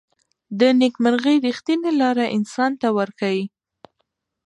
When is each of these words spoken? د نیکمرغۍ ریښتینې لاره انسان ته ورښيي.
د 0.59 0.61
نیکمرغۍ 0.81 1.37
ریښتینې 1.45 1.91
لاره 2.01 2.25
انسان 2.37 2.71
ته 2.81 2.87
ورښيي. 2.95 3.43